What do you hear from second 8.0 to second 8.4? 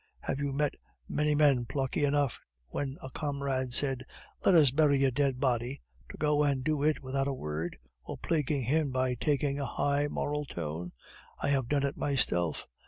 or